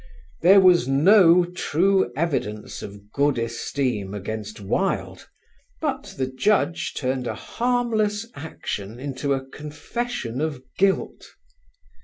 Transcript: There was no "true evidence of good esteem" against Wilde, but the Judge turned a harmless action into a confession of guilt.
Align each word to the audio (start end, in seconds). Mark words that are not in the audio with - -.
There 0.41 0.59
was 0.59 0.87
no 0.87 1.45
"true 1.45 2.11
evidence 2.15 2.81
of 2.81 3.11
good 3.11 3.37
esteem" 3.37 4.15
against 4.15 4.59
Wilde, 4.59 5.29
but 5.79 6.15
the 6.17 6.25
Judge 6.25 6.95
turned 6.95 7.27
a 7.27 7.35
harmless 7.35 8.25
action 8.33 8.99
into 8.99 9.33
a 9.35 9.45
confession 9.47 10.41
of 10.41 10.63
guilt. 10.79 11.35